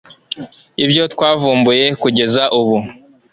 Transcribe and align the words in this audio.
ibyo 0.83 1.03
twavumbuye 1.13 1.85
kugeza 2.01 2.43
ubu 2.59 2.77